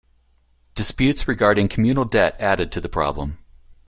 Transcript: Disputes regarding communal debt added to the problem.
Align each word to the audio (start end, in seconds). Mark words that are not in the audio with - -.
Disputes 0.73 1.27
regarding 1.27 1.69
communal 1.69 2.05
debt 2.05 2.35
added 2.39 2.71
to 2.71 2.81
the 2.81 2.89
problem. 2.89 3.37